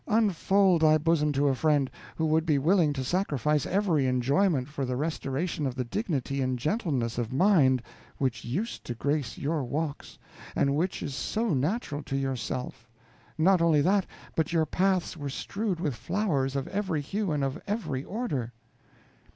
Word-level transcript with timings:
Unfold 0.07 0.81
thy 0.81 0.97
bosom 0.97 1.31
to 1.31 1.47
a 1.47 1.53
friend, 1.53 1.87
who 2.15 2.25
would 2.25 2.43
be 2.43 2.57
willing 2.57 2.91
to 2.91 3.03
sacrifice 3.03 3.67
every 3.67 4.07
enjoyment 4.07 4.67
for 4.67 4.83
the 4.83 4.95
restoration 4.95 5.67
of 5.67 5.75
the 5.75 5.83
dignity 5.83 6.41
and 6.41 6.57
gentleness 6.57 7.19
of 7.19 7.31
mind 7.31 7.83
which 8.17 8.43
used 8.43 8.83
to 8.83 8.95
grace 8.95 9.37
your 9.37 9.63
walks, 9.63 10.17
and 10.55 10.75
which 10.75 11.03
is 11.03 11.13
so 11.13 11.53
natural 11.53 12.01
to 12.01 12.17
yourself; 12.17 12.89
not 13.37 13.61
only 13.61 13.79
that, 13.79 14.07
but 14.35 14.51
your 14.51 14.65
paths 14.65 15.15
were 15.15 15.29
strewed 15.29 15.79
with 15.79 15.93
flowers 15.93 16.55
of 16.55 16.67
every 16.69 17.01
hue 17.01 17.31
and 17.31 17.43
of 17.43 17.61
every 17.67 18.03
order. 18.03 18.51